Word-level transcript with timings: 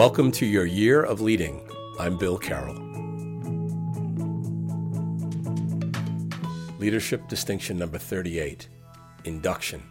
Welcome 0.00 0.32
to 0.32 0.46
your 0.46 0.64
year 0.64 1.02
of 1.02 1.20
leading. 1.20 1.68
I'm 1.98 2.16
Bill 2.16 2.38
Carroll. 2.38 2.74
Leadership 6.78 7.28
distinction 7.28 7.76
number 7.76 7.98
38 7.98 8.66
Induction. 9.24 9.82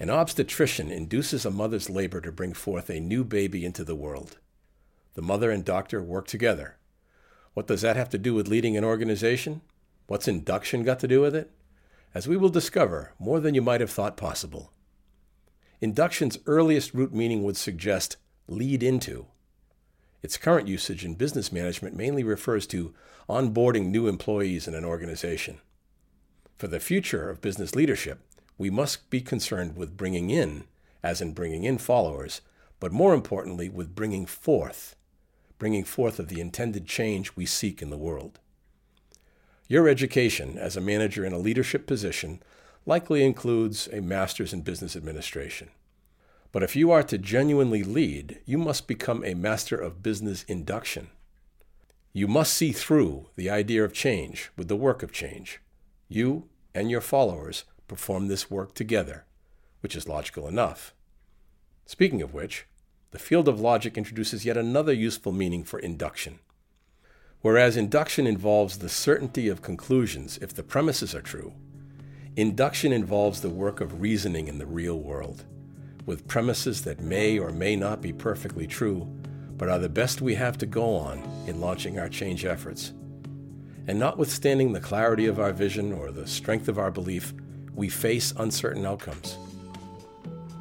An 0.00 0.08
obstetrician 0.08 0.90
induces 0.90 1.44
a 1.44 1.50
mother's 1.50 1.90
labor 1.90 2.22
to 2.22 2.32
bring 2.32 2.54
forth 2.54 2.88
a 2.88 3.00
new 3.00 3.22
baby 3.22 3.66
into 3.66 3.84
the 3.84 3.94
world. 3.94 4.38
The 5.12 5.20
mother 5.20 5.50
and 5.50 5.62
doctor 5.62 6.02
work 6.02 6.26
together. 6.26 6.78
What 7.52 7.66
does 7.66 7.82
that 7.82 7.96
have 7.96 8.08
to 8.08 8.18
do 8.18 8.32
with 8.32 8.48
leading 8.48 8.78
an 8.78 8.84
organization? 8.84 9.60
What's 10.06 10.26
induction 10.26 10.84
got 10.84 11.00
to 11.00 11.06
do 11.06 11.20
with 11.20 11.34
it? 11.34 11.50
As 12.14 12.26
we 12.26 12.38
will 12.38 12.48
discover, 12.48 13.12
more 13.18 13.40
than 13.40 13.54
you 13.54 13.60
might 13.60 13.82
have 13.82 13.90
thought 13.90 14.16
possible. 14.16 14.72
Induction's 15.82 16.38
earliest 16.46 16.94
root 16.94 17.12
meaning 17.12 17.42
would 17.42 17.58
suggest 17.58 18.16
lead 18.46 18.82
into. 18.82 19.26
Its 20.22 20.36
current 20.36 20.68
usage 20.68 21.04
in 21.04 21.14
business 21.14 21.52
management 21.52 21.96
mainly 21.96 22.22
refers 22.22 22.66
to 22.68 22.94
onboarding 23.28 23.86
new 23.86 24.06
employees 24.06 24.68
in 24.68 24.74
an 24.74 24.84
organization. 24.84 25.58
For 26.56 26.68
the 26.68 26.80
future 26.80 27.28
of 27.28 27.40
business 27.40 27.74
leadership, 27.74 28.20
we 28.56 28.70
must 28.70 29.10
be 29.10 29.20
concerned 29.20 29.76
with 29.76 29.96
bringing 29.96 30.30
in, 30.30 30.64
as 31.02 31.20
in 31.20 31.32
bringing 31.32 31.64
in 31.64 31.78
followers, 31.78 32.40
but 32.78 32.92
more 32.92 33.14
importantly, 33.14 33.68
with 33.68 33.94
bringing 33.94 34.26
forth, 34.26 34.94
bringing 35.58 35.84
forth 35.84 36.18
of 36.18 36.28
the 36.28 36.40
intended 36.40 36.86
change 36.86 37.32
we 37.34 37.46
seek 37.46 37.82
in 37.82 37.90
the 37.90 37.96
world. 37.96 38.38
Your 39.68 39.88
education 39.88 40.58
as 40.58 40.76
a 40.76 40.80
manager 40.80 41.24
in 41.24 41.32
a 41.32 41.38
leadership 41.38 41.86
position 41.86 42.42
likely 42.84 43.24
includes 43.24 43.88
a 43.92 44.00
master's 44.00 44.52
in 44.52 44.60
business 44.60 44.94
administration. 44.94 45.70
But 46.52 46.62
if 46.62 46.76
you 46.76 46.90
are 46.90 47.02
to 47.02 47.16
genuinely 47.16 47.82
lead, 47.82 48.40
you 48.44 48.58
must 48.58 48.86
become 48.86 49.24
a 49.24 49.32
master 49.34 49.76
of 49.76 50.02
business 50.02 50.42
induction. 50.44 51.08
You 52.12 52.28
must 52.28 52.52
see 52.52 52.72
through 52.72 53.30
the 53.36 53.48
idea 53.48 53.82
of 53.82 53.94
change 53.94 54.50
with 54.54 54.68
the 54.68 54.76
work 54.76 55.02
of 55.02 55.12
change. 55.12 55.60
You 56.08 56.44
and 56.74 56.90
your 56.90 57.00
followers 57.00 57.64
perform 57.88 58.28
this 58.28 58.50
work 58.50 58.74
together, 58.74 59.24
which 59.80 59.96
is 59.96 60.06
logical 60.06 60.46
enough. 60.46 60.92
Speaking 61.86 62.20
of 62.20 62.34
which, 62.34 62.66
the 63.12 63.18
field 63.18 63.48
of 63.48 63.60
logic 63.60 63.96
introduces 63.96 64.44
yet 64.44 64.58
another 64.58 64.92
useful 64.92 65.32
meaning 65.32 65.64
for 65.64 65.78
induction. 65.78 66.38
Whereas 67.40 67.78
induction 67.78 68.26
involves 68.26 68.78
the 68.78 68.90
certainty 68.90 69.48
of 69.48 69.62
conclusions 69.62 70.38
if 70.42 70.54
the 70.54 70.62
premises 70.62 71.14
are 71.14 71.22
true, 71.22 71.54
induction 72.36 72.92
involves 72.92 73.40
the 73.40 73.50
work 73.50 73.80
of 73.80 74.02
reasoning 74.02 74.48
in 74.48 74.58
the 74.58 74.66
real 74.66 74.98
world 74.98 75.44
with 76.06 76.26
premises 76.26 76.82
that 76.82 77.00
may 77.00 77.38
or 77.38 77.50
may 77.50 77.76
not 77.76 78.00
be 78.00 78.12
perfectly 78.12 78.66
true, 78.66 79.06
but 79.56 79.68
are 79.68 79.78
the 79.78 79.88
best 79.88 80.20
we 80.20 80.34
have 80.34 80.58
to 80.58 80.66
go 80.66 80.96
on 80.96 81.22
in 81.46 81.60
launching 81.60 81.98
our 81.98 82.08
change 82.08 82.44
efforts. 82.44 82.92
And 83.86 83.98
notwithstanding 83.98 84.72
the 84.72 84.80
clarity 84.80 85.26
of 85.26 85.40
our 85.40 85.52
vision 85.52 85.92
or 85.92 86.10
the 86.10 86.26
strength 86.26 86.68
of 86.68 86.78
our 86.78 86.90
belief, 86.90 87.32
we 87.74 87.88
face 87.88 88.32
uncertain 88.36 88.86
outcomes. 88.86 89.38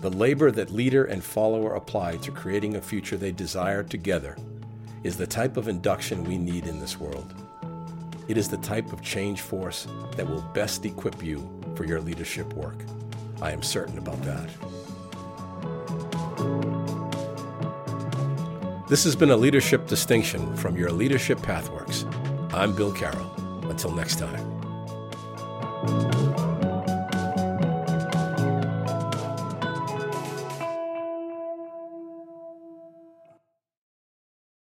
The 0.00 0.10
labor 0.10 0.50
that 0.50 0.70
leader 0.70 1.04
and 1.04 1.22
follower 1.22 1.74
apply 1.74 2.16
to 2.18 2.30
creating 2.30 2.76
a 2.76 2.80
future 2.80 3.16
they 3.16 3.32
desire 3.32 3.82
together 3.82 4.36
is 5.02 5.16
the 5.16 5.26
type 5.26 5.56
of 5.56 5.68
induction 5.68 6.24
we 6.24 6.38
need 6.38 6.66
in 6.66 6.80
this 6.80 6.98
world. 6.98 7.34
It 8.28 8.36
is 8.36 8.48
the 8.48 8.58
type 8.58 8.92
of 8.92 9.02
change 9.02 9.40
force 9.40 9.86
that 10.16 10.28
will 10.28 10.42
best 10.54 10.84
equip 10.86 11.22
you 11.22 11.48
for 11.74 11.84
your 11.84 12.00
leadership 12.00 12.52
work. 12.54 12.76
I 13.42 13.52
am 13.52 13.62
certain 13.62 13.98
about 13.98 14.22
that. 14.22 14.48
This 18.88 19.04
has 19.04 19.14
been 19.14 19.30
a 19.30 19.36
leadership 19.36 19.86
distinction 19.86 20.56
from 20.56 20.76
your 20.76 20.90
Leadership 20.90 21.38
Pathworks. 21.38 22.04
I'm 22.52 22.74
Bill 22.74 22.92
Carroll. 22.92 23.30
Until 23.70 23.92
next 23.92 24.18
time. 24.18 26.19